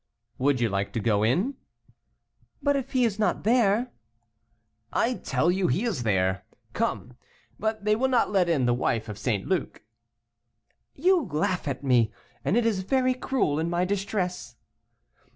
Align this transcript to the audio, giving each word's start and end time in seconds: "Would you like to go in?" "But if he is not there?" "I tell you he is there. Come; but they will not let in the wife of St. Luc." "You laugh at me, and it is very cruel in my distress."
"Would 0.39 0.59
you 0.59 0.67
like 0.67 0.93
to 0.93 0.99
go 0.99 1.21
in?" 1.21 1.57
"But 2.63 2.75
if 2.75 2.93
he 2.93 3.05
is 3.05 3.19
not 3.19 3.43
there?" 3.43 3.91
"I 4.91 5.13
tell 5.13 5.51
you 5.51 5.67
he 5.67 5.83
is 5.83 6.01
there. 6.01 6.43
Come; 6.73 7.13
but 7.59 7.85
they 7.85 7.95
will 7.95 8.07
not 8.07 8.31
let 8.31 8.49
in 8.49 8.65
the 8.65 8.73
wife 8.73 9.07
of 9.07 9.19
St. 9.19 9.47
Luc." 9.47 9.83
"You 10.95 11.23
laugh 11.27 11.67
at 11.67 11.83
me, 11.83 12.11
and 12.43 12.57
it 12.57 12.65
is 12.65 12.81
very 12.81 13.13
cruel 13.13 13.59
in 13.59 13.69
my 13.69 13.85
distress." 13.85 14.55